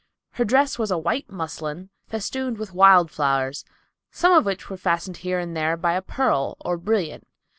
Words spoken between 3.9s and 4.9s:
some of which were